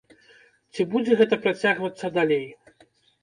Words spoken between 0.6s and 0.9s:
Ці